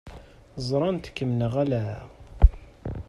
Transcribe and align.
Ẓṛant-kem 0.67 1.31
neɣ 1.39 1.53
ala? 1.63 1.83